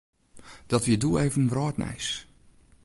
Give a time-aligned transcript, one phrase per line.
[0.71, 2.09] Dat wie doe even wrâldnijs.